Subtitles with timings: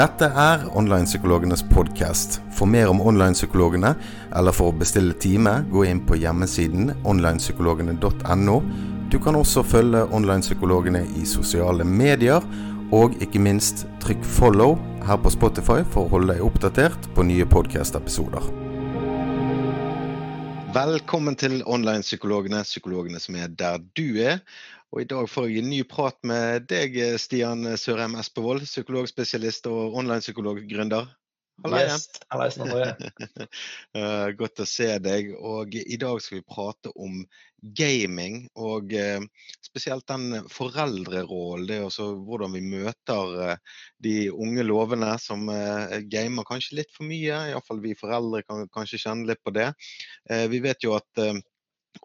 [0.00, 2.38] Dette er Online-psykologenes podkast.
[2.56, 3.90] For mer om online-psykologene,
[4.32, 8.54] eller for å bestille time, gå inn på hjemmesiden onlinepsykologene.no.
[9.12, 12.40] Du kan også følge online-psykologene i sosiale medier,
[12.96, 17.44] og ikke minst trykk 'follow' her på Spotify for å holde deg oppdatert på nye
[17.44, 18.48] podkast-episoder.
[20.72, 24.40] Velkommen til Online-psykologene, psykologene som er der du er.
[24.90, 29.94] Og I dag får jeg en ny prat med deg, Stian Sørheim Espevold, psykologspesialist og
[30.00, 31.06] online-psykologgründer.
[31.68, 32.08] Yes.
[32.32, 32.56] Hallais,
[33.96, 35.30] uh, godt å se deg.
[35.36, 37.20] Og I dag skal vi prate om
[37.76, 39.20] gaming, og uh,
[39.62, 41.68] spesielt den foreldrerollen.
[41.68, 45.46] Det er også hvordan vi møter uh, de unge lovene som
[46.10, 47.44] gamer kanskje litt for mye.
[47.52, 49.70] Iallfall vi foreldre kan kanskje kjenne litt på det.
[50.50, 51.20] vi vet jo at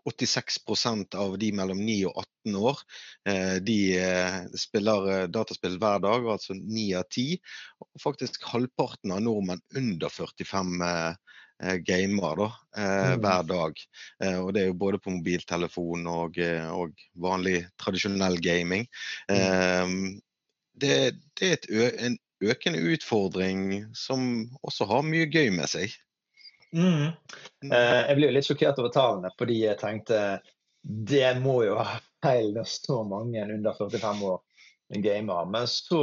[0.05, 2.81] 86% av de mellom 9 og 18 år
[3.29, 7.37] eh, de eh, spiller eh, dataspill hver dag, altså 9 av 10.
[7.85, 10.83] Og faktisk halvparten av nordmenn under 45
[11.87, 13.21] gamer da, mm.
[13.23, 13.77] hver dag.
[14.43, 16.35] Og det er jo både på mobiltelefon og,
[16.75, 18.83] og vanlig tradisjonell gaming.
[19.31, 20.17] Mm.
[20.75, 20.97] Det,
[21.39, 21.69] det, er et,
[22.09, 25.95] en økende utfordring som også har mye gøy med seg.
[26.73, 27.11] Mm.
[27.71, 30.19] Eh, jeg ble jo litt sjokkert over tallene, fordi jeg tenkte
[30.85, 34.41] det må jo være feil når så mange under 45 år
[35.05, 35.45] gamer.
[35.49, 36.01] Men så,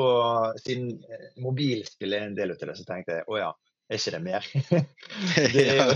[0.62, 3.50] siden eh, mobilspill er en del av det, så tenkte jeg å ja,
[3.92, 4.48] er ikke det mer?
[5.52, 5.86] det er jo,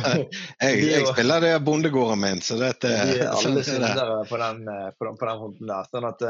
[0.61, 4.89] jeg, jeg spiller det bondegården min, så dette De er alle syndere på den, eh,
[4.95, 5.91] på, den, på den hånden der.
[5.91, 6.27] sånn at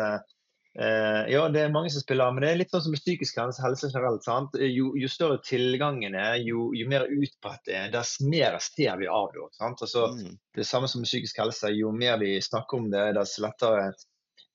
[0.77, 3.38] Uh, ja, det er mange som spiller, men det er litt sånn som med psykisk
[3.41, 4.24] helse generelt.
[4.27, 4.56] sant?
[4.60, 9.08] Jo, jo større tilgangen er, jo, jo mer utbredt det er, dess mer ser vi
[9.08, 9.47] av det.
[9.56, 9.80] sant?
[9.80, 10.34] Altså, mm.
[10.58, 11.72] Det samme som med psykisk helse.
[11.72, 13.88] Jo mer vi snakker om det, dess lettere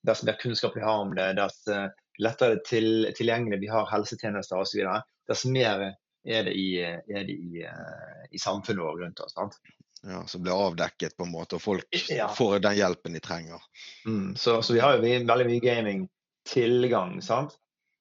[0.06, 1.88] dess mer kunnskap vi har om det, dess uh,
[2.22, 4.86] lettere til, tilgjengelig vi har helsetjenester osv.,
[5.30, 5.84] dess mer
[6.22, 9.34] er det i, er det i, uh, i samfunnet vårt rundt oss.
[9.34, 9.58] sant?
[10.06, 12.26] Ja, Som blir avdekket, på en måte, og folk ja.
[12.28, 13.62] får den hjelpen de trenger.
[14.06, 17.54] Mm, så, så, vi har jo veldig mye gaming-tilgang, sant.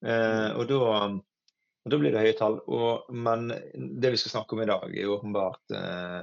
[0.06, 2.58] Eh, og, da, og, da, blir det høye tall.
[2.66, 3.52] Og, men
[4.02, 6.18] det vi skal snakke om i dag, er åpenbart eh,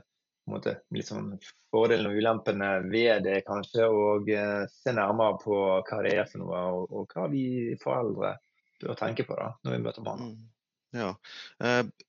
[0.50, 1.36] måte, litt sånn
[1.70, 3.86] fordelene og ulempene ved det, kanskje.
[3.86, 8.34] Og eh, se nærmere på hva det er for noe, og, og hva vi foreldre
[8.82, 10.32] bør tenke på da, når vi møter barna.
[10.32, 10.54] Mm.
[10.98, 11.14] Ja.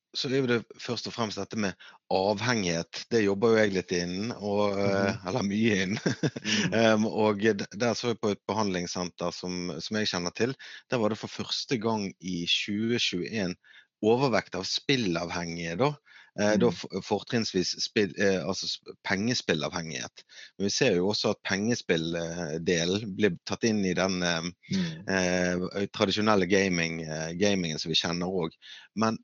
[0.09, 1.73] Eh, så er det først og fremst dette med
[2.09, 3.05] avhengighet.
[3.11, 5.25] Det jobber jo jeg litt innen, og, mm.
[5.29, 5.99] eller mye innen.
[6.73, 7.05] mm.
[7.05, 10.55] um, og der så jeg på et behandlingssenter som, som, jeg kjenner til.
[10.89, 13.55] Der var det for første gang i 2021
[14.01, 15.75] overvekt av spillavhengige.
[15.79, 15.93] da.
[16.39, 16.59] Eh, mm.
[16.59, 18.67] Da fortrinnsvis spill, eh, altså
[19.07, 20.23] pengespillavhengighet.
[20.57, 25.09] Men vi ser jo også at pengespilldelen blir tatt inn i den eh, mm.
[25.15, 27.01] eh, tradisjonelle gaming,
[27.39, 28.55] gamingen som vi kjenner òg.
[28.99, 29.19] Men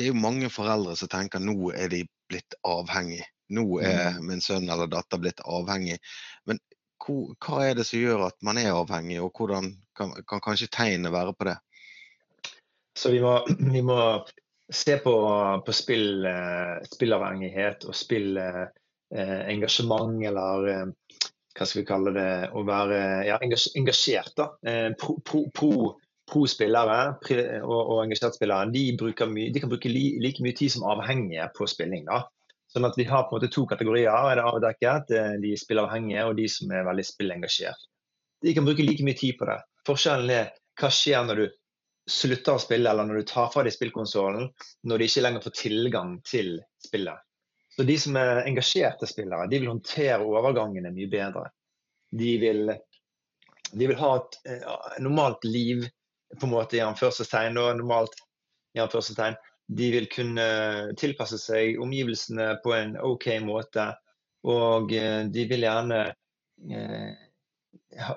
[0.00, 3.20] det er jo mange foreldre som tenker nå er de blitt avhengig.
[3.52, 4.24] Nå er mm.
[4.30, 6.00] min sønn eller datter blitt avhengig.
[6.48, 6.56] Men
[7.04, 11.12] hva er det som gjør at man er avhengig, og hvordan kan, kan kanskje tegnet
[11.12, 11.58] være på det?
[12.96, 13.44] Så vi må,
[13.76, 14.24] vi må
[14.72, 15.12] se på,
[15.66, 20.88] på spill, eh, spillavhengighet og spillengasjement, eh, eller eh,
[21.58, 24.32] hva skal vi kalle det, å være ja, engasjert.
[24.40, 24.46] da,
[24.96, 26.98] pro, pro, pro pro-spillere
[27.60, 29.12] og, og engasjerte spillere de, de,
[29.60, 32.06] kan bruke li, like mye tid som avhengige på spilling.
[32.08, 32.22] da.
[32.70, 34.10] Sånn at Vi har på en måte to kategorier.
[34.10, 37.88] er det avdekket, eh, De spillavhengige og de som er veldig spillengasjert.
[38.42, 39.58] De kan bruke like mye tid på det.
[39.86, 41.46] Forskjellen er hva skjer når du
[42.10, 44.48] slutter å spille, eller når du tar fra deg spillkonsollen,
[44.88, 47.26] når de ikke lenger får tilgang til spillet.
[47.76, 51.44] Så De som er engasjerte spillere, de vil håndtere overgangene mye bedre.
[52.10, 52.72] De vil,
[53.70, 55.84] de vil ha et uh, normalt liv
[56.38, 58.14] på en måte i anførselstegn, normalt
[58.76, 59.38] i anførselstegn,
[59.70, 60.46] de vil kunne
[60.98, 63.90] tilpasse seg omgivelsene på en OK måte.
[64.50, 67.10] Og eh, de vil gjerne eh,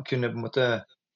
[0.08, 0.68] kunne på en måte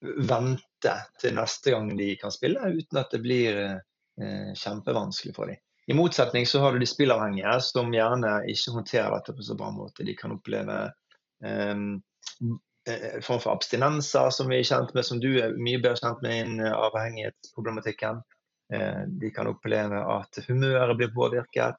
[0.02, 5.62] vente til neste gang de kan spille, uten at det blir eh, kjempevanskelig for dem.
[5.88, 9.72] I motsetning så har du de spillavhengige som gjerne ikke håndterer dette på så bra
[9.72, 10.04] måte.
[10.04, 10.82] De kan oppleve
[11.44, 11.76] eh,
[12.88, 16.22] Eh, form for abstinenser som vi er kjent med, som du er mye bedre kjent
[16.24, 18.22] med innen eh, avhengighetsproblematikken.
[18.74, 21.76] Eh, de kan oppleve at humøret blir påvirket.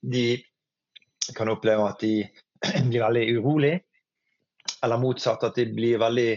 [0.00, 0.38] De
[1.36, 2.14] kan oppleve at de
[2.88, 3.74] blir veldig urolig.
[4.84, 6.30] Eller motsatt, at de blir veldig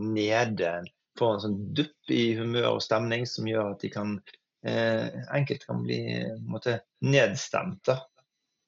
[0.00, 0.72] nede.
[1.18, 4.18] Får en sånn dupp i humør og stemning som gjør at de kan
[4.60, 6.00] enkelt kan bli
[6.44, 7.88] måte, nedstemt.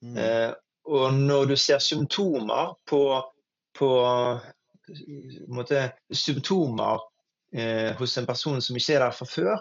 [0.03, 0.17] Mm.
[0.89, 3.03] og når du ser symptomer på,
[3.77, 3.91] på
[5.49, 7.01] måte, symptomer
[7.55, 9.53] eh, hos en person som ikke er der fra før,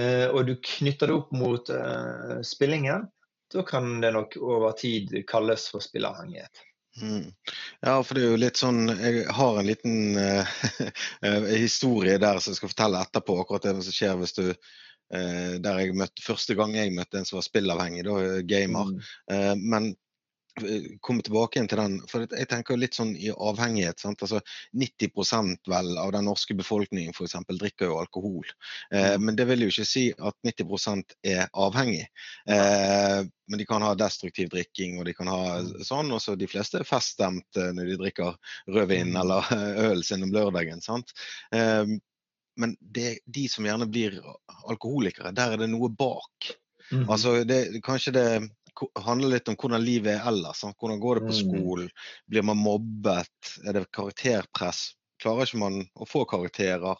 [0.00, 3.08] eh, og du knytter det opp mot eh, spillingen,
[3.52, 6.64] da kan det nok over tid kalles for spilleavhengighet.
[6.96, 7.28] Mm.
[7.84, 10.60] Ja, for det er jo litt sånn Jeg har en liten uh,
[11.66, 15.82] historie der som jeg skal fortelle etterpå, akkurat det som skjer hvis du uh, Der
[15.82, 18.94] jeg møtte første gang jeg møtte en som var spillavhengig, da, gamer.
[18.96, 19.66] Mm.
[19.68, 19.90] Men
[21.00, 21.96] komme tilbake igjen til den.
[22.10, 24.00] For jeg tenker litt sånn i avhengighet.
[24.00, 24.22] sant?
[24.24, 24.40] Altså
[24.72, 28.46] 90 vel av den norske befolkningen for eksempel, drikker jo alkohol.
[28.90, 29.24] Eh, mm.
[29.24, 32.06] men det vil jo ikke si at 90 er avhengig.
[32.48, 35.72] Eh, men de kan ha destruktiv drikking, og de kan ha mm.
[35.86, 36.12] sånn.
[36.12, 38.36] Og så de fleste er feststemt når de drikker
[38.72, 39.22] rødvin mm.
[39.22, 39.56] eller
[39.90, 40.84] øl sin om lørdagen.
[40.84, 41.14] sant?
[41.54, 41.96] Eh,
[42.56, 44.16] men det, de som gjerne blir
[44.64, 46.54] alkoholikere, der er det noe bak.
[46.92, 47.04] Mm.
[47.10, 48.28] Altså, det, Kanskje det
[49.04, 50.62] handler litt om hvordan livet er ellers.
[50.62, 50.76] Sant?
[50.80, 51.40] Hvordan går det på mm.
[51.40, 51.90] skolen?
[52.30, 53.52] Blir man mobbet?
[53.64, 54.88] Er det karakterpress?
[55.22, 56.98] Klarer ikke man å få karakterer?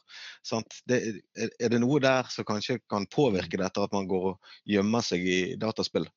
[0.88, 1.00] Det,
[1.36, 5.26] er det noe der som kanskje kan påvirke dette, at man går og gjemmer seg
[5.26, 6.08] i dataspill?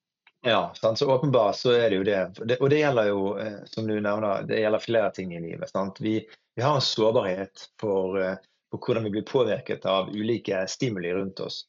[0.41, 0.99] Ja, sant?
[0.99, 2.59] så åpenbart så er det jo det.
[2.59, 5.73] Og det gjelder jo, eh, som du nevner, det gjelder flere ting i livet.
[5.99, 6.13] Vi,
[6.55, 8.37] vi, har en sårbarhet for, for eh,
[8.85, 11.65] hvordan vi blir påvirket av ulike stimuli rundt oss.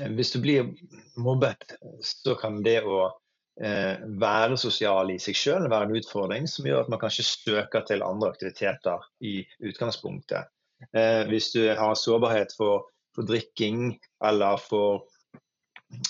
[0.00, 0.70] Eh, hvis du blir
[1.16, 3.08] mobbet, så kan det å
[3.54, 8.02] være sosial i seg selv være en utfordring som gjør at man kanskje søker til
[8.02, 10.50] andre aktiviteter i utgangspunktet.
[10.92, 15.06] Eh, hvis du har sårbarhet for, for drikking eller for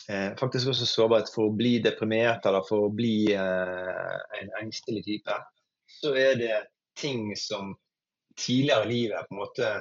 [0.08, 5.04] eh, faktisk også sårbarhet for å bli deprimert eller for å bli eh, en engstelig
[5.06, 5.38] type,
[6.00, 6.60] så er det
[6.98, 7.74] ting som
[8.38, 9.72] tidligere i livet på en måte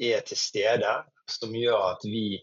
[0.00, 0.94] er til stede,
[1.30, 2.40] som gjør at vi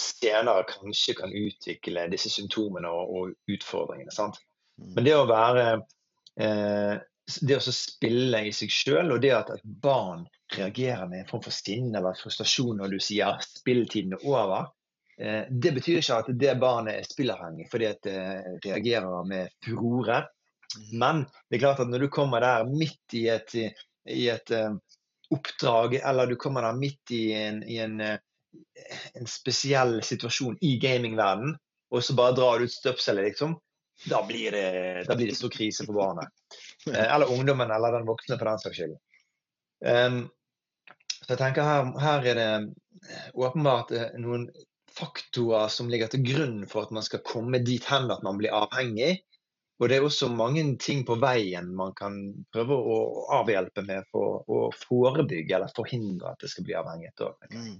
[0.00, 4.12] senere kanskje kan utvikle disse symptomene og, og utfordringene.
[4.14, 4.40] Sant?
[4.80, 4.92] Mm.
[4.96, 5.64] Men det å være
[6.40, 6.98] eh,
[7.30, 10.24] Det å spille i seg sjøl, og det at et barn
[10.56, 14.72] reagerer med en form for sinne eller frustrasjon når du sier 'spilletiden er over',
[15.20, 18.18] eh, det betyr ikke at det barnet er spillavhengig fordi det
[18.64, 20.24] reagerer med furore.
[20.76, 20.98] Mm.
[20.98, 23.54] Men det er klart at når du kommer der midt i et,
[24.10, 24.74] i et uh,
[25.30, 28.18] oppdrag, eller du kommer der midt i en, i en uh,
[29.14, 31.56] en spesiell situasjon i gamingverdenen,
[31.90, 33.56] og så bare drar du ut støpselet, liksom,
[34.08, 36.30] da blir, det, da blir det stor krise for barnet.
[36.88, 38.98] Eh, eller ungdommen, eller den voksne, for den saks skyld.
[39.84, 40.22] Um,
[41.20, 42.50] så jeg tenker her, her er det
[43.38, 44.48] åpenbart eh, noen
[44.90, 48.54] faktorer som ligger til grunn for at man skal komme dit hen at man blir
[48.56, 49.20] avhengig.
[49.80, 52.18] Og det er også mange ting på veien man kan
[52.52, 52.96] prøve å
[53.38, 57.22] avhjelpe med for å forebygge eller forhindre at det skal bli avhengighet.
[57.54, 57.78] Mm.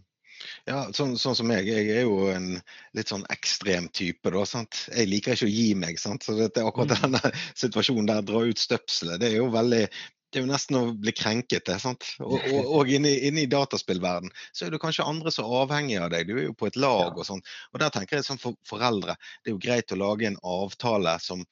[0.69, 1.69] Ja, sånn, sånn, som meg.
[1.69, 2.52] Jeg er jo en
[2.96, 4.32] litt sånn ekstrem type.
[4.32, 4.87] da, sant?
[4.92, 6.00] Jeg liker ikke å gi meg.
[6.00, 6.25] sant?
[6.26, 7.02] Så dette, akkurat mm.
[7.04, 9.84] denne situasjonen der, dra ut støpselet, det er jo veldig
[10.31, 11.64] det er jo nesten å bli krenket.
[11.66, 12.06] Det, sant?
[12.22, 15.98] Og, og, og inne, inne, i dataspillverden så er det kanskje andre som er avhengig
[15.98, 16.28] av deg.
[16.28, 17.42] Du er jo på et lag og sånn.
[17.75, 21.16] Og der tenker jeg sånn for foreldre, det er jo greit å lage en avtale
[21.25, 21.42] som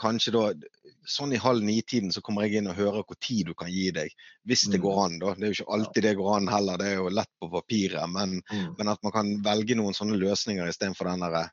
[0.00, 0.46] kanskje da
[1.06, 3.90] sånn i halv ni-tiden så kommer jeg inn og hører hvor tid du kan gi
[3.94, 4.14] deg.
[4.48, 5.02] Hvis det går mm.
[5.04, 5.34] an, da.
[5.36, 8.10] Det er jo ikke alltid det går an heller, det er jo lett på papiret.
[8.12, 8.66] Men, mm.
[8.78, 11.46] men at man kan velge noen sånne løsninger istedenfor den derre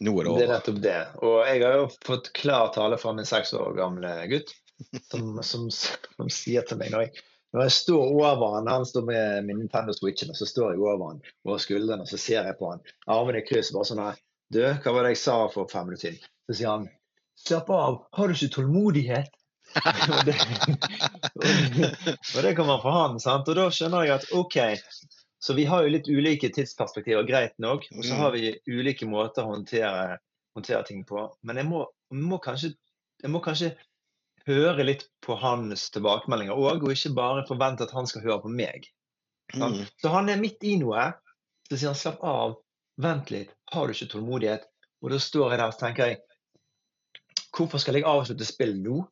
[0.00, 0.40] Nå er det over.
[0.40, 1.00] Det er nettopp det.
[1.28, 4.54] Og jeg har jo fått klar tale fra min seks år gamle gutt,
[5.10, 9.02] som, som, som sier til meg når jeg når jeg står over han, han står
[9.08, 12.46] med min Nintendo Switchen, og så står jeg over han over skuldrene og så ser
[12.46, 12.82] jeg på han.
[13.10, 13.72] Armene i kryss.
[13.74, 14.20] bare sånn her,
[14.54, 16.30] Du, hva var det jeg sa for fem minutter siden?
[16.46, 16.86] Så sier han
[17.40, 19.30] Slapp av, har du ikke tålmodighet?
[20.10, 20.34] og, det,
[22.34, 23.20] og det kommer fra han.
[23.22, 23.48] sant?
[23.48, 24.58] Og da skjønner jeg at OK,
[25.40, 27.86] så vi har jo litt ulike tidsperspektiver, greit nok.
[27.96, 30.18] Og så har vi ulike måter å håndtere,
[30.58, 31.30] håndtere ting på.
[31.46, 32.74] Men jeg må, må, kanskje,
[33.22, 33.72] jeg må kanskje
[34.48, 38.52] høre litt på hans tilbakemeldinger òg, og ikke bare forvente at han skal høre på
[38.52, 38.90] meg.
[39.56, 39.80] Mm.
[40.00, 41.08] Så han er midt i noe.
[41.70, 42.58] Så sier han slapp av,
[43.00, 44.66] vent litt, har du ikke tålmodighet?
[45.00, 46.20] Og da står jeg der og tenker jeg,
[47.56, 49.02] Hvorfor skal jeg avslutte spillet nå?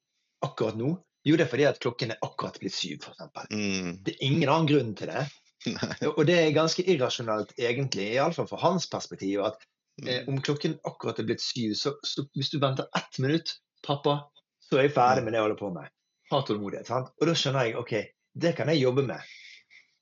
[0.47, 0.95] Akkurat nå?
[1.27, 3.51] Jo, det er fordi at klokken er akkurat blitt syv, f.eks.
[3.51, 3.99] Mm.
[4.07, 5.25] Det er ingen annen grunn til det.
[6.17, 9.59] Og det er ganske irrasjonelt, egentlig, iallfall fra hans perspektiv, at
[10.05, 10.31] eh, mm.
[10.31, 14.21] om klokken akkurat er blitt syv, så, så, hvis du venter ett minutt, pappa,
[14.63, 15.93] så er jeg ferdig med det jeg holder på med.
[16.31, 16.89] Ha tålmodighet.
[16.89, 17.13] sant?
[17.19, 17.95] Og da skjønner jeg OK,
[18.39, 19.37] det kan jeg jobbe med.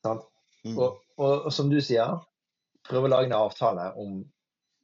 [0.05, 0.27] sant?
[0.67, 0.77] Mm.
[0.77, 2.19] Og, og, og, som du sier,
[2.87, 4.19] prøve å lage en avtale om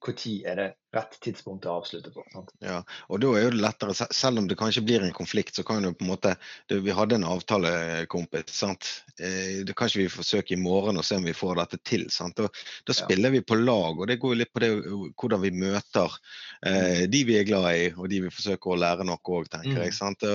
[0.02, 2.25] når er det rett tidspunkt å avslutte på.
[2.32, 2.50] Sant?
[2.64, 5.85] Ja, og da er det lettere, Selv om det kanskje blir en konflikt, så kan
[5.85, 6.35] jo på en måte
[6.68, 8.50] du, Vi hadde en avtale, kompis.
[8.52, 8.88] sant?
[9.18, 12.09] Eh, det ikke vi forsøke i morgen og se om vi får dette til.
[12.11, 12.37] sant?
[12.37, 12.49] Da,
[12.87, 13.38] da spiller ja.
[13.38, 14.73] vi på lag, og det går jo litt på det,
[15.16, 16.18] hvordan vi møter
[16.66, 17.11] eh, mm.
[17.12, 19.85] de vi er glad i, og de vi forsøker å lære noe òg, tenker mm.
[19.87, 19.97] jeg.
[19.97, 20.28] sant?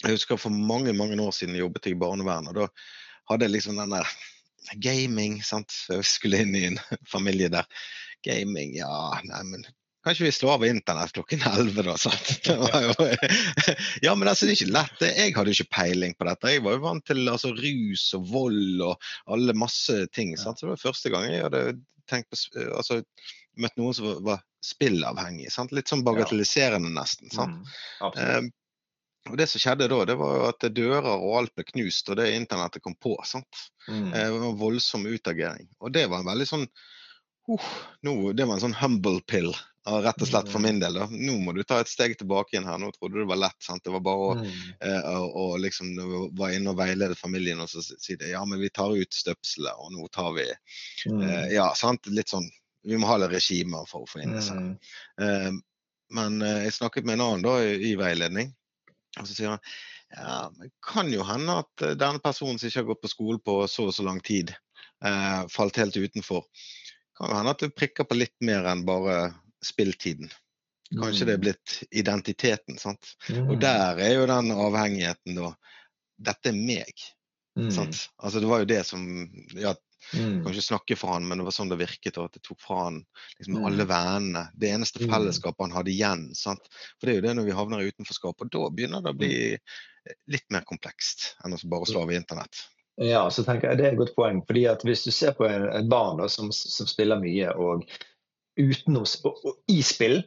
[0.00, 2.56] Jeg husker For mange mange år siden jeg jobbet jeg i barnevernet.
[2.56, 4.12] og Da hadde jeg liksom den der
[4.82, 5.72] gaming, sant.
[5.88, 6.78] Jeg skulle inn i en
[7.14, 7.68] familie der.
[8.26, 9.68] Gaming, ja, nei, men
[10.00, 11.96] Kanskje vi slår av internett klokken 11, da.
[12.00, 12.46] Sant?
[12.48, 12.54] Jo,
[14.06, 15.02] ja, men altså, det er ikke lett.
[15.04, 16.52] Jeg hadde ikke peiling på dette.
[16.54, 20.32] Jeg var jo vant til altså, rus og vold og alle masse ting.
[20.40, 20.56] Sant?
[20.56, 21.64] Så det var første gang jeg hadde
[22.08, 23.02] tenkt på altså,
[23.60, 25.50] møtt noen som var, spillavhengig.
[25.52, 25.72] Sant?
[25.76, 27.32] Litt sånn bagatelliserende, nesten.
[27.32, 27.60] Sant?
[28.00, 28.48] Mm, eh,
[29.30, 32.18] og Det som skjedde da, det var jo at dører og alt ble knust, og
[32.20, 33.14] det internettet kom på.
[33.28, 33.66] sant?
[33.88, 34.10] Mm.
[34.14, 35.68] Eh, det var en voldsom utagering.
[35.80, 36.66] Og det var en veldig sånn
[37.52, 37.72] uh,
[38.06, 39.52] nå, Det var en sånn humble pill
[39.90, 40.94] rett og slett for min del.
[40.94, 41.06] da.
[41.10, 42.78] Nå må du ta et steg tilbake igjen her.
[42.78, 43.56] Nå trodde du det var lett.
[43.64, 43.82] sant?
[43.84, 44.52] Det var bare å, mm.
[44.86, 45.94] eh, å, å liksom,
[46.38, 48.32] var inne og veilede familien og så si det.
[48.34, 51.22] Ja, men vi tar ut støpselet, og nå tar vi mm.
[51.22, 52.10] eh, Ja, sant.
[52.12, 52.48] Litt sånn
[52.86, 54.56] Vi må ha litt regimer for å få inn disse.
[54.56, 54.76] Mm.
[55.20, 55.50] Eh,
[56.16, 58.52] men eh, jeg snakket med en annen da i, i veiledning,
[59.18, 59.64] og så sier han
[60.10, 63.42] ja, det kan jo hende at eh, denne personen som ikke har gått på skole
[63.44, 64.50] på så og så lang tid,
[65.06, 66.48] eh, falt helt utenfor.
[67.20, 69.18] Kan hende at du prikker på litt mer enn bare
[69.64, 70.30] spilltiden.
[70.90, 71.44] Kanskje det er mm.
[71.44, 72.78] blitt identiteten.
[72.80, 73.12] sant?
[73.28, 73.60] Og mm.
[73.62, 75.52] der er jo den avhengigheten, da.
[76.30, 77.04] Dette er meg.
[77.58, 77.70] Mm.
[77.74, 78.08] sant?
[78.18, 79.04] Altså Det var jo det som
[79.58, 79.74] ja,
[80.14, 80.40] mm.
[80.42, 82.18] Kan ikke snakke for han, men det var sånn det virket.
[82.18, 82.98] og At det tok fra han
[83.36, 84.48] liksom, alle vennene.
[84.56, 86.26] Det eneste fellesskapet han hadde igjen.
[86.34, 86.66] sant?
[86.98, 88.42] For det er jo det når vi havner i utenforskap.
[88.42, 89.34] Og da begynner det å bli
[90.32, 92.64] litt mer komplekst enn å bare slå av internett.
[93.00, 94.42] Ja, så tenker jeg Det er et godt poeng.
[94.46, 97.86] fordi at Hvis du ser på et barn da, som, som spiller mye, og
[98.60, 100.20] utenom og, og, i spill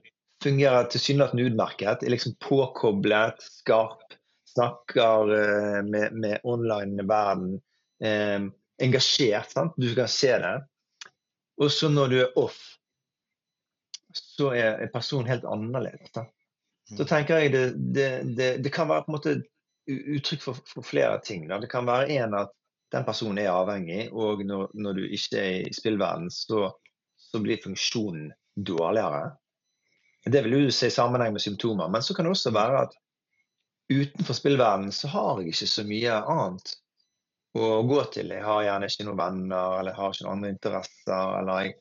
[0.44, 2.04] fungerer tilsynelatende utmerket.
[2.04, 4.18] Er liksom påkoblet, skarp,
[4.50, 7.60] snakker uh, med, med online-verden.
[8.04, 8.50] Um,
[8.82, 9.54] engasjert.
[9.54, 9.78] Sant?
[9.78, 10.56] Du kan se det.
[11.62, 12.58] Og så når du er off,
[14.14, 16.10] så er personen helt annerledes.
[16.16, 16.26] Da.
[16.90, 17.08] Så mm.
[17.08, 17.64] tenker jeg det,
[17.96, 19.36] det, det, det, kan være på en måte
[19.88, 21.48] uttrykk for, for flere ting.
[21.48, 21.62] Da.
[21.62, 22.52] Det kan være en at
[22.94, 26.70] den personen er avhengig, og når, når du ikke er i spillverden, så
[27.34, 29.32] så blir funksjonen dårligere.
[30.26, 31.90] Det vil du se i sammenheng med symptomer.
[31.90, 32.94] Men så kan det også være at
[33.94, 36.76] utenfor spillverdenen så har jeg ikke så mye annet
[37.58, 38.36] å gå til.
[38.38, 41.34] Jeg har gjerne ikke noen venner, eller jeg har ikke noen andre interesser.
[41.40, 41.74] Eller jeg,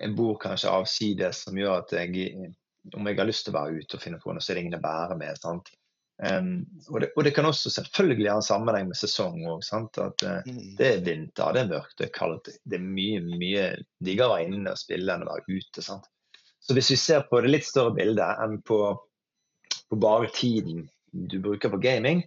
[0.00, 2.50] jeg bor kanskje avsides som gjør at jeg,
[2.90, 4.66] om jeg har lyst til å være ute og finne på noe, så er det
[4.66, 5.38] ingen å bære med.
[5.38, 5.70] sant?
[6.20, 9.62] Um, og, det, og, det, kan også selvfølgelig ha en sammenheng med sesong òg.
[9.72, 12.50] At uh, det er vinter, det er mørkt, det er kaldt.
[12.68, 13.68] Det er mye mye
[14.04, 15.84] diggere å være inne og spille enn å være ute.
[15.84, 16.10] Sant?
[16.60, 18.82] Så hvis vi ser på det litt større bildet enn på,
[19.88, 22.20] på, bare tiden du bruker på gaming,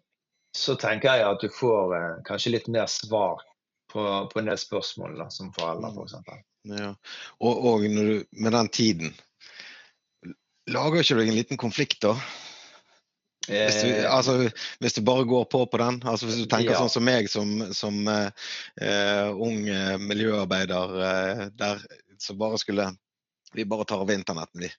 [0.58, 3.44] så tenker jeg at du får uh, kanskje litt mer svar
[3.94, 6.18] på, på en del spørsmål da, som forelder, f.eks.
[6.18, 6.80] For mm.
[6.82, 6.90] ja.
[7.46, 9.14] Og, og du, med den tiden,
[10.74, 12.16] lager ikke du en liten konflikt da?
[13.48, 16.72] Hvis du, eh, altså, hvis du, bare går på på den, altså hvis du tenker
[16.72, 16.80] ja.
[16.80, 18.30] sånn som meg som, som uh,
[19.36, 21.84] ung uh, miljøarbeider uh, der
[22.24, 22.94] så bare skulle
[23.54, 24.70] Vi bare tar av internetten, vi.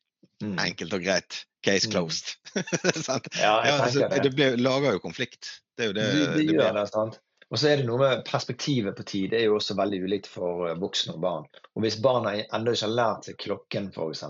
[0.42, 0.56] Mm.
[0.58, 1.44] Enkelt og greit.
[1.64, 1.92] Case mm.
[1.92, 2.34] closed.
[2.54, 3.20] Mm.
[3.40, 5.46] ja, ja, altså, det, det lager jo konflikt.
[5.76, 7.20] Det er jo det det, det, det gjør det, sant.
[7.50, 9.28] Og så er det noe med perspektivet på tid.
[9.30, 11.44] Det er jo også veldig ulikt for voksne og barn.
[11.74, 14.24] Og hvis barna ennå ikke har lært seg klokken, f.eks.,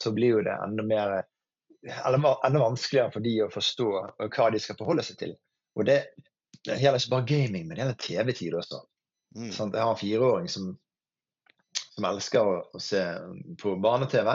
[0.00, 1.14] så blir jo det enda mer
[1.86, 3.88] enda vanskeligere for de å forstå
[4.26, 5.34] hva de skal forholde seg til.
[5.78, 5.98] Og det,
[6.66, 8.82] det gjelder ikke bare gaming, men det gjelder TV-tid også.
[9.36, 9.50] Mm.
[9.54, 10.70] Sånn, jeg har en fireåring som,
[11.94, 13.04] som elsker å, å se
[13.62, 14.32] på barne-TV.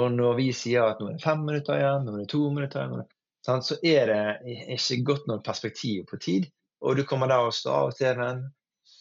[0.00, 2.44] Og når vi sier at nå er det fem minutter igjen, nå er det to
[2.54, 3.10] minutter igjen,
[3.46, 6.48] sånn, så er det ikke godt nok perspektiv på tid.
[6.80, 8.44] Og du kommer der og står av TV-en,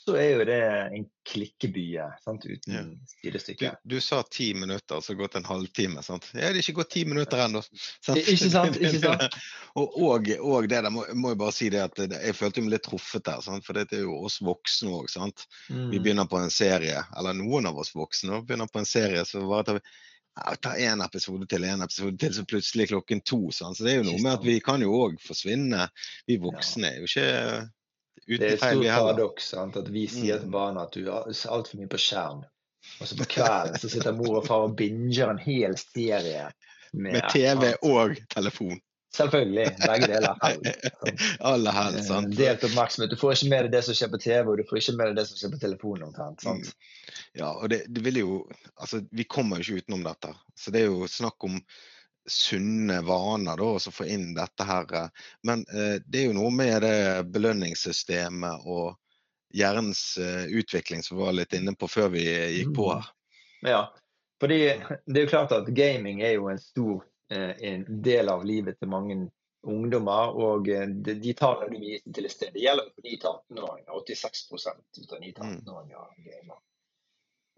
[0.06, 0.60] så er jo det
[0.96, 2.82] en klikkebye sant, uten ja.
[3.12, 3.72] sidestykke.
[3.84, 6.04] Du, du, sa ti minutter, så gått en halvtime.
[6.06, 6.30] sant?
[6.34, 7.62] Ja, det er ikke gått ti minutter ennå.
[8.16, 8.80] Ikke sant?
[8.80, 9.40] ikke sant?
[9.76, 12.78] og, og, og, det der må, må jeg bare si det at jeg følte meg
[12.78, 13.44] litt truffet der.
[13.46, 13.68] Sant?
[13.68, 15.10] For det er jo oss voksne òg.
[15.70, 15.90] Mm.
[15.94, 19.44] Vi begynner på en serie, eller noen av oss voksne begynner på en serie så
[19.48, 19.84] bare tar vi
[20.40, 23.42] ja, ta én episode til, en episode til, så plutselig klokken to.
[23.56, 23.76] Sånn.
[23.76, 25.90] Så det er jo noe med at vi kan jo òg forsvinne.
[26.30, 27.28] Vi voksne er jo ikke
[28.38, 30.54] det er et stort paradoks at vi sier til mm.
[30.54, 32.44] barna at du har altfor mye på skjerm.
[33.02, 36.50] Og så på kvelden så sitter mor og far og binger en hel serie.
[36.92, 38.80] Med, med TV og telefon.
[39.16, 39.66] Selvfølgelig.
[39.88, 40.36] Begge deler.
[41.52, 42.00] Aller helst.
[42.00, 42.36] Eh, sant?
[42.38, 43.14] Delt oppmerksomhet.
[43.14, 45.12] Du får ikke med deg det som skjer på TV, og du får ikke med
[45.12, 46.08] deg det som skjer på telefonen.
[46.10, 46.70] omtrent, sant?
[46.70, 47.22] Mm.
[47.42, 48.34] Ja, og det, det vil jo
[48.76, 50.34] Altså, vi kommer jo ikke utenom dette.
[50.58, 51.58] Så det er jo snakk om
[52.30, 54.88] sunne vaner da, og få inn dette her.
[54.96, 58.96] Eh, men eh, det er jo noe med det belønningssystemet og
[59.56, 62.26] hjernens eh, utvikling som vi var litt inne på før vi
[62.60, 63.10] gikk på her.
[63.64, 63.72] Mm.
[63.74, 63.82] Ja,
[64.40, 64.62] fordi
[65.06, 68.90] det er jo klart at gaming er jo en stor en del av livet til
[68.90, 69.16] mange
[69.70, 70.32] ungdommer.
[70.34, 74.00] Og de, tallene du viste til i sted, det gjelder for 9-18-åringer.
[74.08, 76.64] 86 ut av 9-18-åringer gamer.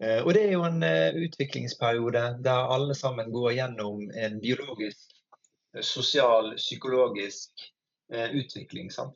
[0.02, 5.12] Eh, og det er jo en uh, utviklingsperiode der alle sammen går gjennom en biologisk,
[5.80, 7.66] sosial, psykologisk
[8.14, 8.90] uh, utvikling.
[8.90, 9.14] sant?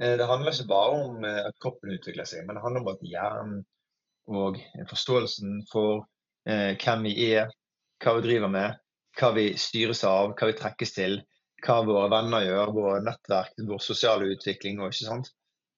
[0.00, 3.58] Det handler ikke bare om at kroppen utvikler seg, men det handler om at hjernen
[4.32, 4.56] og
[4.88, 6.06] forståelsen for
[6.48, 7.50] hvem vi er,
[8.00, 8.78] hva vi driver med,
[9.20, 11.18] hva vi styres av, hva vi trekkes til,
[11.66, 15.28] hva våre venner gjør, våre nettverk, vår sosiale utvikling og ikke sant.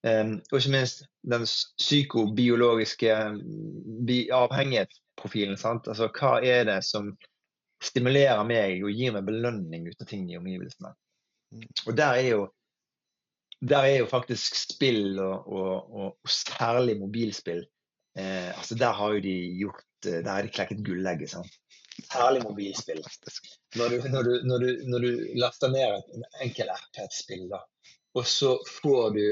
[0.03, 1.45] Um, og ikke minst den
[1.79, 3.19] psykobiologiske
[4.07, 5.59] bi avhengighetsprofilen.
[5.61, 5.87] Sant?
[5.87, 7.13] Altså, hva er det som
[7.83, 10.91] stimulerer meg og gir meg belønning ut av ting i omgivelsene?
[11.55, 11.69] Mm.
[11.87, 12.49] Og der er jo,
[13.63, 17.63] der er jo faktisk spill, og, og, og, og særlig mobilspill
[18.19, 21.31] eh, altså Der har jo de gjort eh, Der har de klekket gullegget.
[21.31, 21.61] sant?
[22.09, 23.05] Særlig mobilspill.
[23.77, 27.53] Når du, når, du, når, du, når du, laster ned en enkel iPad-spill,
[28.15, 29.25] og så får du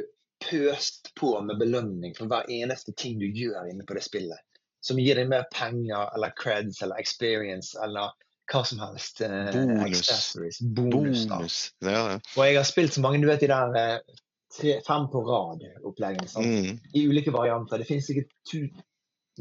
[0.44, 4.40] pøst på med belønning for hver eneste ting du gjør inne på det spillet,
[4.84, 8.14] som gir deg mer penger eller creds eller experience eller
[8.50, 9.20] hva som helst.
[9.20, 10.60] Eh, Bonus.
[10.60, 11.58] Bonus, Bonus.
[11.84, 12.18] Ja, ja.
[12.36, 14.20] Og jeg har spilt så mange, du vet de der eh,
[14.56, 16.30] tre, fem på rad-oppleggene.
[16.36, 16.80] Mm.
[16.94, 17.78] I ulike varianter.
[17.78, 18.32] Det finnes sikkert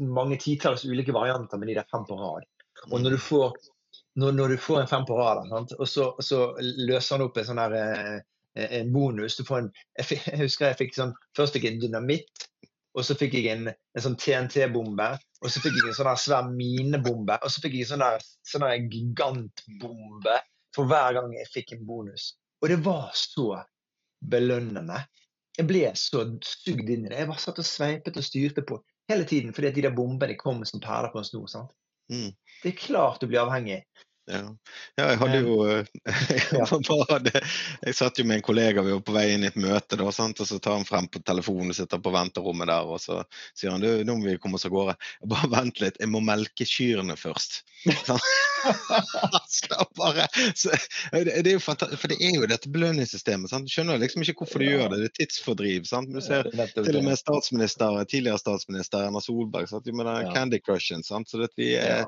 [0.00, 2.46] mange titalls ulike varianter med de der fem på rad.
[2.90, 3.56] Og når du får,
[4.16, 7.48] når, når du får en fem på rad, og så, så, løser han opp en
[7.50, 8.20] sånn her eh,
[8.58, 9.68] en bonus du får en,
[10.00, 12.46] jeg, husker jeg fikk sånn Først fikk jeg en dynamitt,
[12.98, 15.10] og så fikk jeg en, en sånn TNT-bombe.
[15.40, 18.24] Og så fikk jeg en sånn svær minebombe, og så fikk jeg en sånn, der,
[18.50, 20.36] sånn der gigantbombe
[20.76, 22.34] for hver gang jeg fikk en bonus.
[22.60, 23.62] Og det var så
[24.20, 25.00] belønnende.
[25.56, 27.22] Jeg ble så sugd inn i det.
[27.22, 28.78] Jeg bare satt og sveipet og styrte på
[29.10, 31.48] hele tiden fordi at de der bombene kom som perler på en snor.
[31.50, 31.72] sant?
[32.12, 32.30] Mm.
[32.62, 33.80] Det er klart du blir avhengig.
[34.30, 34.56] Ja.
[34.96, 37.42] ja, jeg hadde jo jeg,
[37.82, 40.10] jeg satt jo med en kollega, vi var på vei inn i et møte, da,
[40.14, 40.38] sant?
[40.42, 43.22] og så tar han frem på telefonen og sitter på venterommet der, og så
[43.58, 44.94] sier han du, nå må vi komme oss av gårde.
[45.30, 47.62] Bare vent litt, jeg må melke kyrne først.
[49.96, 50.70] bare, så,
[51.12, 53.50] det, er jo for det er jo dette belønningssystemet.
[53.50, 53.66] Sant?
[53.66, 55.00] Du skjønner liksom ikke hvorfor du gjør det.
[55.00, 55.82] Det er tidsfordriv.
[55.88, 56.12] Sant?
[56.12, 56.42] Du ser
[56.76, 61.02] til og med statsminister, tidligere statsminister Erna Solberg satt jo med den Candy Crushen.
[61.06, 61.30] Sant?
[61.32, 62.04] Så det, vi er,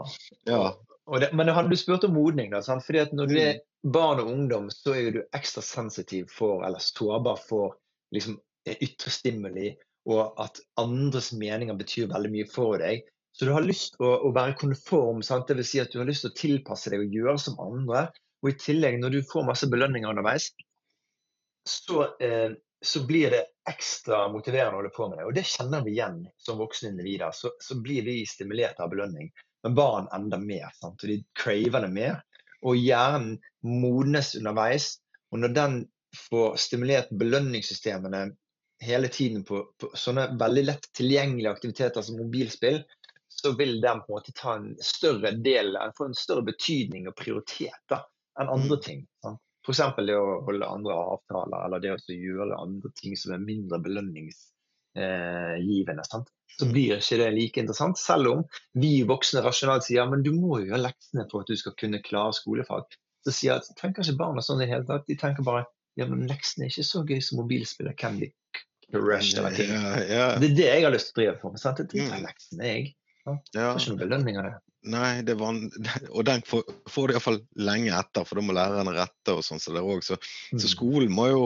[0.49, 0.65] ja.
[1.11, 2.85] Det, men du spurt om modning, da, sant?
[2.87, 3.63] Fordi at når du er mm.
[3.95, 7.75] barn og ungdom, så er du ekstra sensitiv for, eller sårbar for
[8.15, 8.39] liksom,
[8.71, 9.73] ytre stimuli,
[10.11, 13.03] og at andres meninger betyr veldig mye for deg.
[13.35, 15.49] Så du har lyst til å, å, være konform, sant?
[15.49, 18.07] det vil Si at du har lyst til å tilpasse deg og gjøre som andre.
[18.43, 20.51] Og i tillegg, når du får masse belønninger underveis,
[21.69, 25.27] så, eh, så blir det ekstra motiverende å holde på med det.
[25.31, 27.35] Og det kjenner vi igjen som voksne individer.
[27.35, 29.31] Så, så blir vi stimulert av belønning
[29.63, 30.71] men barn enda mer.
[30.81, 31.03] Sant?
[31.03, 32.21] Og de craver det mer.
[32.63, 34.97] Og hjernen modnes underveis.
[35.33, 35.77] Og når den
[36.29, 38.27] får stimulert belønningssystemene
[38.83, 42.83] hele tiden på, på, sånne veldig lett tilgjengelige aktiviteter som mobilspill,
[43.33, 47.17] så vil den på en måte ta en større del, få en større betydning og
[47.17, 48.03] prioritet da,
[48.41, 48.83] enn andre mm.
[48.85, 49.07] ting.
[49.25, 49.41] Sant?
[49.63, 49.81] F.eks.
[50.03, 53.79] det å holde andre avtaler, eller det å gjøre andre ting som er mindre
[54.95, 56.07] belønningsgivende.
[56.09, 56.33] Sant?
[56.59, 57.99] så blir ikke det like interessant.
[57.99, 58.43] Selv om
[58.79, 62.03] vi voksne rasjonalt sier men du må jo gjøre leksene for at du skal kunne
[62.05, 62.99] klare skolefag.
[63.25, 65.07] Så sier jeg, tenker ikke barna sånn i det hele tatt.
[65.09, 65.65] De tenker bare
[66.01, 68.31] ja, men leksene er ikke så gøy som mobilspiller Candy
[68.93, 69.37] Crush.
[69.37, 69.49] Ja,
[70.09, 70.27] ja.
[70.41, 71.55] Det er det jeg har lyst til å drive på.
[71.61, 71.81] Sant?
[71.83, 72.27] Jeg driver mm.
[72.29, 72.93] leksene, jeg.
[73.23, 73.35] Ja.
[73.55, 74.55] Er ikke noen belønning av det.
[74.93, 75.57] Nei, det var,
[76.17, 79.63] og den får, får du iallfall lenge etter, for da må lærerne rette og sånn.
[79.63, 80.69] Så, så, så mm.
[80.75, 81.43] skolen må jo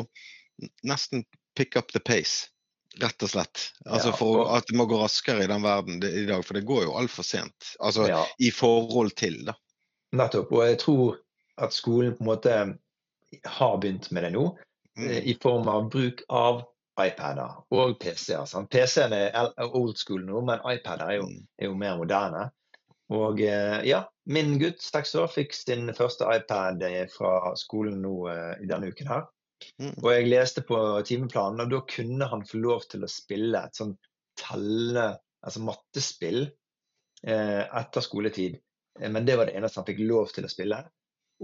[0.87, 1.27] nesten
[1.59, 2.49] pick up the pace.
[3.03, 3.63] Rett og slett.
[3.85, 6.65] Altså ja, for At det må gå raskere i den verden i dag, for det
[6.69, 7.75] går jo altfor sent.
[7.81, 8.23] Altså ja.
[8.41, 9.57] i forhold til, da.
[10.17, 10.53] Nettopp.
[10.53, 11.19] Og jeg tror
[11.61, 12.57] at skolen på en måte
[13.45, 14.47] har begynt med det nå,
[14.99, 15.07] mm.
[15.09, 16.63] Eh, i form av bruk av
[17.01, 18.69] iPader og PC-er.
[18.73, 21.43] PC-en er old school nå, men iPader er jo, mm.
[21.61, 22.47] er jo mer moderne.
[23.13, 28.17] Og eh, ja, min gutt seks år fikk sin første iPad eh, fra skolen nå
[28.63, 29.27] i denne uken her.
[29.81, 29.95] Mm.
[30.03, 33.79] Og jeg leste på timeplanen, og da kunne han få lov til å spille et
[33.79, 33.95] sånn
[34.37, 35.09] telle,
[35.45, 36.45] altså mattespill,
[37.25, 38.59] eh, etter skoletid.
[39.01, 40.83] Eh, men det var det eneste han fikk lov til å spille.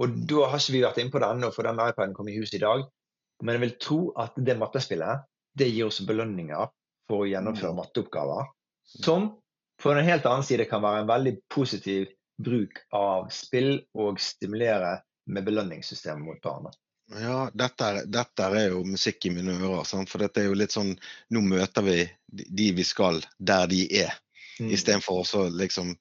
[0.01, 2.37] Og da har ikke vi vært inne på det ennå, for den iPaden kom i
[2.39, 2.85] hus i dag.
[3.43, 5.27] Men jeg vil tro at det mattespillet
[5.59, 6.71] det gir oss belønninger
[7.11, 7.81] for å gjennomføre mm.
[7.81, 8.53] matteoppgaver.
[9.05, 9.33] Som
[9.83, 14.97] på en helt annen side kan være en veldig positiv bruk av spill og stimulere
[15.33, 16.73] med belønningssystemet mot barna.
[17.21, 19.85] Ja, dette er, dette er, jo musikk i mine ører.
[19.89, 20.11] Sant?
[20.11, 20.95] For dette er jo litt sånn
[21.35, 21.99] Nå møter vi
[22.33, 24.15] de vi skal, der de er.
[24.61, 24.71] Mm.
[24.73, 25.95] Istedenfor å liksom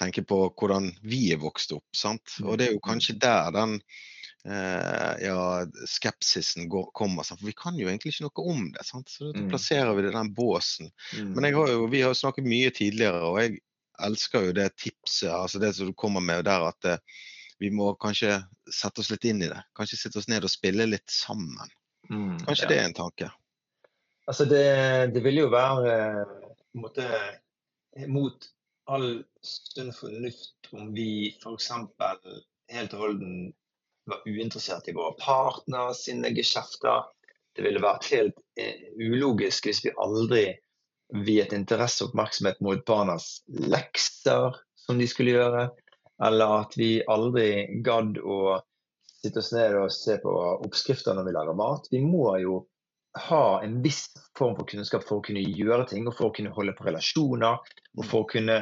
[0.00, 1.86] tenke på hvordan vi er vokst opp.
[1.96, 2.38] Sant?
[2.44, 2.86] Og det er jo mm.
[2.88, 3.78] kanskje der den
[4.48, 5.40] eh, ja,
[5.88, 7.26] skepsisen går, kommer.
[7.26, 7.40] Sant?
[7.40, 8.84] For vi kan jo egentlig ikke noe om det.
[8.88, 9.12] Sant?
[9.12, 9.48] Så da Mm.
[9.52, 10.92] plasserer vi det i den båsen.
[11.16, 11.32] Mm.
[11.34, 13.60] Men har jo, vi har jo snakket mye tidligere, og jeg
[14.04, 16.98] elsker jo det tipset, altså det som du kommer med der, at eh,
[17.58, 18.38] vi må kanskje
[18.72, 19.60] sette oss litt inn i det.
[19.76, 21.70] Kanskje sitte oss ned og spille litt sammen.
[22.10, 22.70] Mm, Kanskje ja.
[22.70, 23.30] det er en tanke.
[24.28, 24.64] Altså det,
[25.14, 26.22] det ville jo være eh,
[26.68, 27.08] på en måte
[28.12, 28.48] mot
[28.88, 29.08] all
[29.44, 31.70] sunn fornuft om vi f.eks.
[32.72, 33.50] helt og holden
[34.08, 37.08] var uinteressert i våre partner sine geskjefter.
[37.56, 40.46] Det ville vært helt eh, ulogisk hvis vi aldri
[41.24, 45.68] viet interesse og oppmerksomhet mot barnas lekser som de skulle gjøre,
[46.24, 48.58] eller at vi aldri gadd å
[49.22, 50.32] sitte oss ned og se på
[50.66, 51.88] oppskrifter når vi lager mat.
[51.90, 52.62] Vi må jo
[53.18, 54.06] ha en viss
[54.38, 57.58] form for kunnskap for å kunne gjøre ting, og for å kunne holde på relasjoner,
[57.98, 58.58] og for å kunne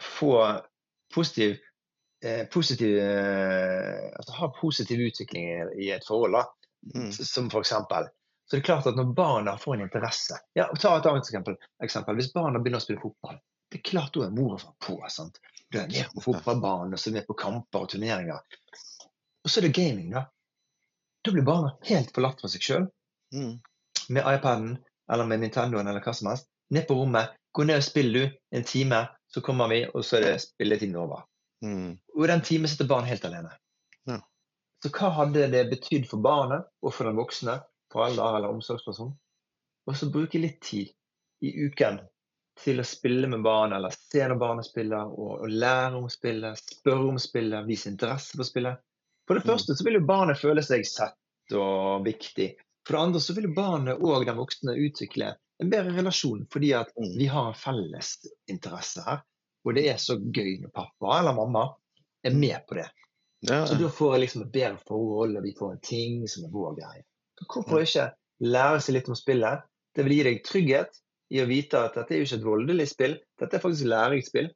[0.00, 0.36] få
[1.14, 1.56] positiv,
[2.24, 6.38] eh, positiv eh, altså ha positiv utvikling i, et forhold.
[6.38, 6.46] da.
[6.94, 7.10] Mm.
[7.12, 8.08] Som for eksempel.
[8.46, 11.26] Så det er klart at når barna får en interesse ja, Ta et annet
[11.82, 12.14] eksempel.
[12.14, 14.96] Hvis barna begynner å spille fotball, det er klart hun er mor og far på.
[15.10, 15.40] sant?
[15.72, 18.40] Du er med på fotballbanen og så er med på kamper og turneringer.
[19.44, 20.26] Og så er det gaming, da.
[21.24, 22.86] Da blir barna helt forlatt for seg sjøl
[23.34, 23.56] Mm.
[24.08, 24.76] med iPaden
[25.10, 26.46] eller med Nintendoen eller hva som helst.
[26.70, 28.20] Ned på rommet, gå ned og spill du
[28.54, 31.24] en time, så kommer vi, og så er det spilletiden over.
[31.64, 31.98] Mm.
[32.14, 33.50] Og i den timen sitter barn helt alene.
[34.06, 34.20] Ja.
[34.82, 37.58] Så hva hadde det betydd for barnet og for den voksne,
[37.92, 39.10] forelder eller omsorgsperson,
[39.86, 40.94] og så bruke litt tid
[41.42, 41.98] i uken
[42.62, 46.58] til å spille med barn, eller se når barnet spiller, og, og lære om spillet,
[46.78, 48.78] spørre om spillet, vise interesse for spillet.
[49.28, 49.50] For det Mm.
[49.52, 52.54] første så vil jo barnet føle seg sett og viktig.
[52.86, 56.72] For det andre så vil jo barnet og den voksne utvikle en bedre relasjon, fordi
[56.78, 57.16] at Mm.
[57.18, 58.16] vi har en felles
[58.48, 59.22] interesse her.
[59.66, 61.74] Og det er så gøy når pappa eller mamma
[62.24, 62.88] er med på det.
[63.42, 66.44] Ja, Så da får jeg liksom et bedre forhold, og vi får en ting som
[66.44, 67.02] er vår greie.
[67.52, 69.62] Hvorfor ikke lære seg litt om spillet?
[69.94, 71.00] Det vil gi deg trygghet
[71.34, 74.52] i å vite at dette er jo ikke et voldelig spill, dette er faktisk lærerikt.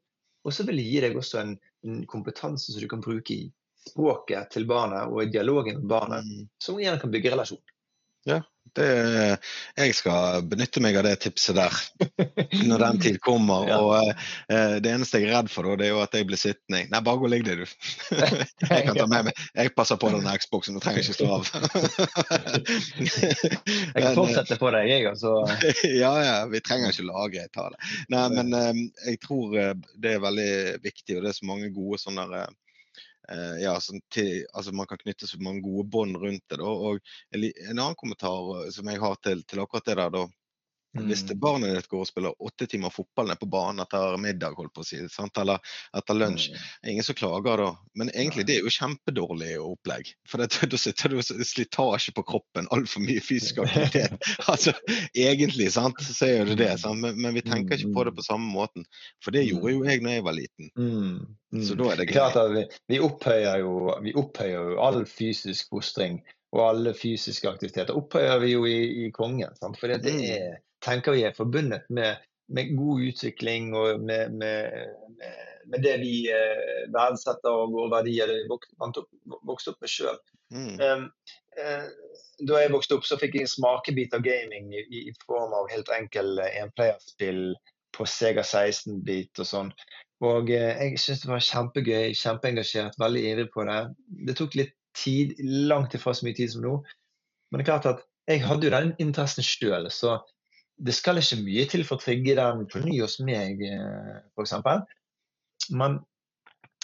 [0.47, 1.57] Og så vil det gi deg også en,
[1.87, 3.51] en kompetanse som du kan bruke i
[3.89, 6.49] språket til barnet og i dialogen med barnet, Mm.
[6.63, 7.61] som igjen kan bygge relasjon.
[8.77, 8.87] Det,
[9.75, 11.75] jeg skal benytte meg av det tipset der
[12.69, 13.67] når den tid kommer.
[13.67, 13.79] Ja.
[13.83, 13.97] Og
[14.53, 16.85] eh, det eneste jeg er redd for, da, det er jo at jeg blir sittende
[16.93, 17.67] Nei, bare gå og ligg deg, du.
[18.71, 21.51] jeg kan ta med meg Jeg passer på denne Xboxen, du trenger ikke stå av.
[23.91, 25.33] Jeg kan eh, fortsette på deg, jeg, altså.
[25.87, 27.77] ja, ja, vi trenger ikke lagre et tale.
[28.13, 28.81] Nei, men eh,
[29.11, 30.53] jeg tror eh, det er veldig
[30.85, 32.51] viktig, og det er så mange gode sånne eh,
[33.63, 36.59] ja, sånn til, altså Man kan knytte så mange gode bånd rundt det.
[36.59, 36.67] Da.
[36.67, 37.01] Og
[37.37, 40.25] en annen kommentar eh, som jeg har til, til akkurat det der, da.
[40.97, 41.41] Hvis det Mm.
[41.41, 44.83] barnet ditt går og spiller åtte timer fotball nede på banen etter middag, holdt på
[44.83, 45.39] å si, sant?
[45.39, 45.61] eller
[45.95, 46.57] etter lunsj, Mm.
[46.83, 47.77] det ingen som klager da.
[47.95, 50.11] Men egentlig det er jo kjempedårlig opplegg.
[50.27, 54.19] For da sitter du slitasje på kroppen, altfor mye fysisk aktivitet.
[54.51, 54.73] altså,
[55.15, 56.99] egentlig sant, så er det det, sant?
[57.01, 58.85] Men, men vi tenker ikke på det på samme måten.
[59.23, 60.71] For det gjorde jo jeg når jeg var liten.
[60.77, 61.37] Mm.
[61.55, 61.63] Mm.
[61.67, 65.69] Så da er det Det at vi, vi, opphøyer jo, vi opphøyer jo all fysisk
[65.71, 66.19] fostring
[66.53, 69.55] og alle fysiske aktiviteter opphøyer vi jo i, i kongen.
[69.61, 69.79] Sant?
[69.79, 70.21] For det Mm.
[70.27, 74.95] er, tenker vi er forbundet med, med god utvikling og med, med,
[75.67, 80.19] med, det vi eh, verdsetter og våre verdier vant opp- vokste opp med sjøl.
[80.51, 80.81] Mm.
[80.81, 81.05] Um,
[81.61, 81.89] eh,
[82.49, 85.71] da jeg vokste opp, så fikk jeg en smakebit av gaming i, i form av
[85.73, 87.53] helt enkel eh, enplayerspill
[87.97, 89.73] på Sega 16-bit og sånn.
[90.27, 93.81] Og eh, jeg syntes det var kjempegøy, kjempeengasjert, veldig ivrig på det.
[94.29, 95.37] Det tok litt tid,
[95.71, 96.75] langt ifra så mye tid som nå.
[97.51, 100.19] Men det er klart at jeg hadde jo den interessen sjøl, så
[100.81, 103.61] det skal ikke mye til for å trigge den på ny hos meg,
[104.33, 104.55] f.eks.
[105.77, 105.99] Men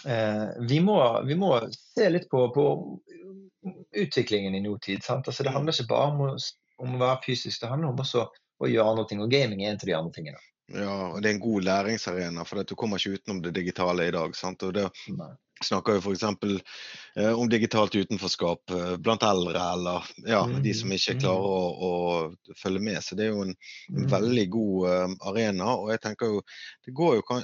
[0.05, 2.67] eh, vi, må, vi må se litt på, på
[3.97, 5.01] utviklingen i nåtid.
[5.09, 6.29] Altså, det handler ikke bare om å,
[6.83, 9.23] om å være fysisk, det handler om også å gjøre andre ting.
[9.23, 10.43] Og gaming er en av de andre tingene.
[10.73, 14.11] Ja, og det er en god læringsarena, for du kommer ikke utenom det digitale i
[14.15, 14.33] dag.
[14.35, 14.63] sant?
[14.67, 15.29] Og det Nei.
[15.63, 16.23] snakker jo f.eks.
[17.17, 21.61] Eh, om digitalt utenforskap eh, blant eldre, eller ja, de som ikke Mm, klarer å,
[21.87, 22.99] å følge med.
[23.03, 23.55] Så det er jo en,
[23.95, 24.11] en Mm.
[24.11, 25.71] veldig god eh, arena.
[25.77, 26.43] Og jeg tenker jo
[26.85, 27.43] Det går jo kan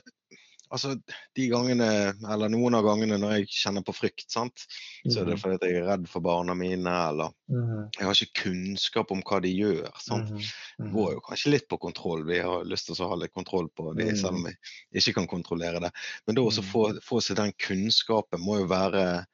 [0.74, 0.96] Altså,
[1.38, 1.88] de gangene,
[2.34, 4.64] eller noen av gangene når jeg kjenner på frykt, sant,
[5.06, 5.42] så er det Mhm.
[5.44, 7.90] fordi at jeg er redd for barna mine, eller Mhm.
[7.94, 9.92] jeg har ikke kunnskap om hva de gjør.
[10.02, 10.32] sant.
[10.32, 10.40] Mhm.
[10.80, 12.26] Det går jo kanskje litt på kontroll.
[12.26, 14.56] Vi har lyst til å ha litt kontroll på det, selv om vi
[15.00, 15.92] ikke kan kontrollere det.
[16.26, 16.72] Men da også Mm.
[16.72, 19.26] få, få seg den kunnskapen må jo være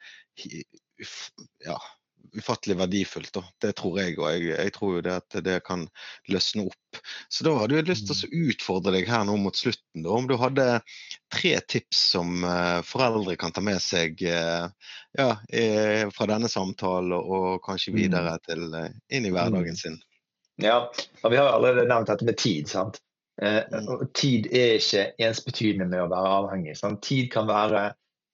[1.66, 1.78] ja,
[2.38, 3.34] ufattelig verdifullt.
[3.34, 3.44] Da.
[3.62, 5.86] Det tror jeg, og jeg, jeg, tror jo det at det kan
[6.32, 7.00] løsne opp.
[7.30, 8.46] Så da hadde jeg lyst til å mm.
[8.54, 10.04] utfordre deg her nå mot slutten.
[10.04, 10.68] Da, om du hadde
[11.34, 14.70] tre tips som uh, foreldre kan ta med seg uh,
[15.18, 18.00] ja, uh, fra denne samtalen og kanskje mm.
[18.00, 18.66] videre til,
[19.10, 19.82] inn i hverdagen mm.
[19.84, 20.00] sin.
[20.60, 20.82] Ja,
[21.24, 22.68] og vi har allerede nevnt dette med tid.
[22.70, 23.00] sant?
[24.20, 26.74] tid er ikke ensbetydende med å være avhengig.
[26.76, 27.00] Sant?
[27.06, 27.86] Tid kan være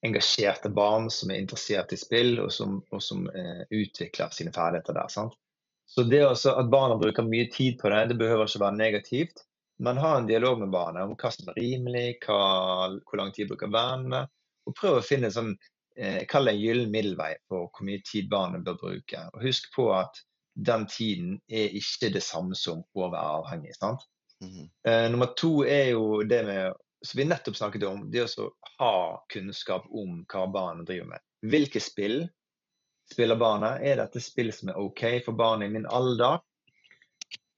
[0.06, 4.98] engasjerte barn som er interessert i spill, og som, og som eh, utvikler sine ferdigheter
[4.98, 5.12] der.
[5.12, 5.36] Sant?
[5.86, 9.46] Så det At barna bruker mye tid på det, det behøver ikke være negativt.
[9.78, 13.50] Men ha en dialog med barna om hva som er rimelig, hva, hvor lang tid
[13.52, 14.24] bruker vennene.
[14.66, 15.52] Og prøv å finne sånn,
[16.00, 19.26] eh, kall det en gyllen middelvei på hvor mye tid barnet bør bruke.
[19.34, 20.24] Og husk på at
[20.56, 23.76] den tiden er ikke det samme som å være avhengig.
[23.76, 24.08] sant?
[24.44, 24.70] Mm -hmm.
[24.88, 26.74] eh, nummer to er jo det med
[27.06, 28.96] som vi nettopp snakket om, det å ha
[29.34, 31.24] kunnskap om hva barnet driver med.
[31.46, 32.26] Hvilke spill
[33.12, 33.82] spiller barnet?
[33.86, 36.40] Er dette spill som er OK for barn i min alder?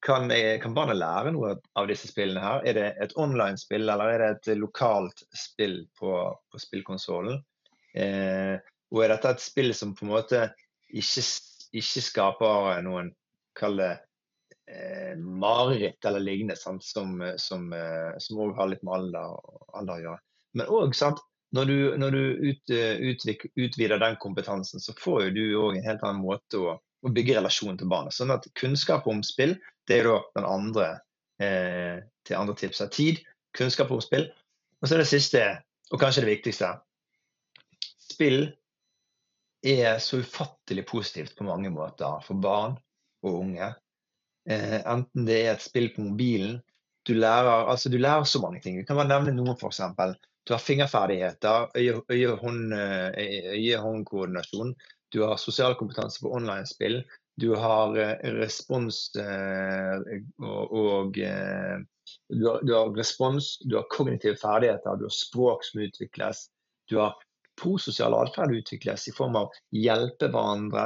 [0.05, 0.31] Kan,
[0.61, 2.65] kan barnet lære noe av disse spillene her?
[2.69, 6.11] Er det et online-spill, eller er det et lokalt spill på,
[6.51, 7.41] på spillkonsollen?
[7.97, 8.55] Eh,
[8.93, 10.43] og er dette et spill som på en måte
[10.87, 11.23] ikke,
[11.75, 13.13] ikke skaper noen
[13.57, 13.93] Kall det
[14.67, 19.39] eh, mareritt eller lignende sant, som òg eh, har litt med alder,
[19.73, 20.23] alder å gjøre.
[20.57, 20.95] Men òg
[21.55, 25.87] når du, når du ut, eh, utvik, utvider den kompetansen, så får du òg en
[25.87, 28.15] helt annen måte å, å, bygge relasjon til barnet.
[28.15, 29.55] Sånn at kunnskap om spill,
[29.87, 30.89] det er da den andre
[31.39, 33.23] eh, til andre tips av Tid,
[33.55, 34.27] kunnskap om spill.
[34.81, 35.45] Og så er det siste,
[35.93, 36.73] og kanskje det viktigste.
[38.11, 38.49] Spill
[39.63, 42.75] er så ufattelig positivt på mange måter for barn
[43.23, 43.71] og unge.
[44.49, 46.61] Eh, enten det er et spill på mobilen
[47.07, 48.77] Du lærer, altså du lærer så mange ting.
[48.79, 49.81] Vi kan bare nevne noen, f.eks.
[50.47, 54.75] Du har fingerferdigheter, øye-hånd-koordinasjon.
[55.15, 56.97] Du har sosial kompetanse på online-spill.
[57.39, 59.95] Du har eh, respons eh,
[60.41, 65.81] og, og du, har, du, har, respons, du har kognitive ferdigheter, du har språk som
[65.85, 66.37] utvikles.
[66.89, 67.15] Du har
[67.61, 70.85] prososial atferd utvikles i form av hjelpe hverandre,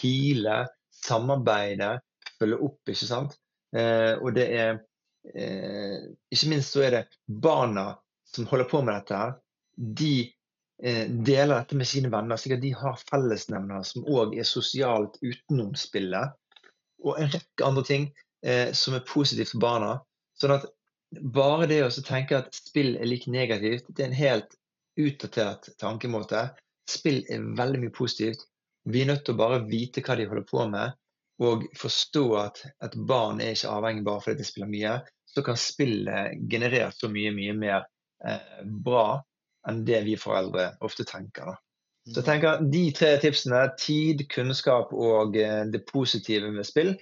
[0.00, 0.64] hile,
[1.04, 1.90] samarbeide,
[2.38, 2.80] følge opp.
[2.88, 3.36] ikke sant?
[3.74, 4.76] Eh, og det er
[5.34, 7.92] eh, Ikke minst så er det barna
[8.34, 9.34] som holder på med dette, her,
[9.76, 10.14] de
[10.82, 15.20] eh, deler dette med sine venner, slik at de har fellesnevner som òg er sosialt
[15.22, 16.34] utenom spillet.
[17.04, 18.08] Og en rekke andre ting
[18.46, 19.92] eh, som er positivt for barna.
[20.40, 20.66] Sånn at
[21.34, 24.56] bare det å tenke at spill er like negativt, det er en helt
[24.98, 26.48] utdatert tankemåte.
[26.90, 28.44] Spill er veldig mye positivt.
[28.90, 30.96] Vi er nødt til å bare vite hva de holder på med,
[31.42, 34.94] og forstå at et barn er ikke avhengig bare fordi de spiller mye,
[35.26, 37.80] så kan spillet generere så mye, mye mer
[38.26, 39.18] eh, bra
[39.68, 41.50] enn det vi foreldre ofte tenker.
[41.50, 41.56] Da.
[42.04, 42.28] Så jeg mm.
[42.28, 46.94] tenker De tre tipsene, tid, kunnskap og eh, det positive med spill,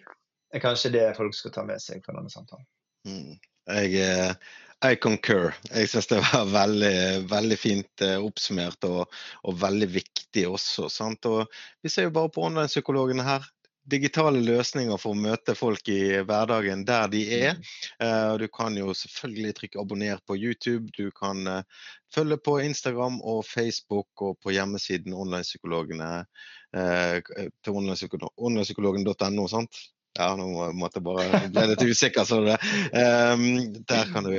[0.53, 2.69] er kanskje det folk skal ta med seg fra denne samtalen.
[3.09, 3.41] Mm.
[3.73, 4.37] Jeg,
[4.83, 5.53] jeg concur.
[5.71, 6.97] Jeg syns det var veldig,
[7.31, 9.05] veldig fint eh, oppsummert og,
[9.45, 10.89] og, veldig viktig også.
[10.91, 11.29] Sant?
[11.31, 11.45] Og
[11.83, 13.47] vi ser jo bare på online-psykologene her
[13.91, 17.57] digitale løsninger for å møte folk i hverdagen der de er.
[18.03, 20.93] Uh, du kan jo selvfølgelig trykke abonner på YouTube.
[20.97, 27.17] Du kan uh, følge på Instagram og Facebook og på hjemmesiden onlinepsykologene uh,
[27.65, 29.49] til onlinepsykologen.no.
[29.51, 29.83] sant?
[30.13, 30.45] Ja, nå
[30.77, 32.27] måtte jeg bare ble litt usikker.
[32.29, 32.59] Så det.
[32.93, 34.35] Um, der kan du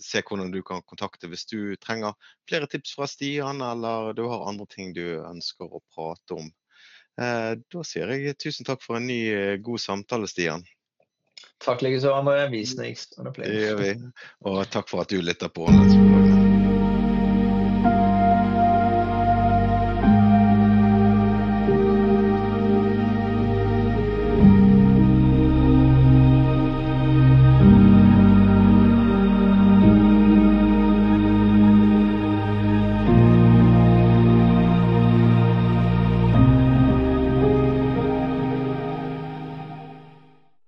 [0.00, 2.16] se hvordan du kan kontakte hvis du trenger
[2.48, 6.48] flere tips fra Stian, eller du har andre ting du ønsker å prate om.
[7.20, 10.64] Eh, da sier jeg tusen takk for en ny eh, god samtale, Stian.
[11.62, 12.48] Takk likeså, André.
[12.50, 13.12] Vi snakkes.
[14.48, 15.68] Og takk for at du lytter på.